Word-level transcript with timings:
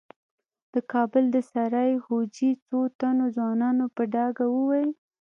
د 0.73 0.75
کابل 0.91 1.23
د 1.35 1.37
سرای 1.51 1.91
خوجې 2.05 2.51
څو 2.65 2.79
تنو 2.99 3.25
ځوانانو 3.35 3.85
په 3.95 4.03
ډاګه 4.13 4.45
وويل. 4.55 4.89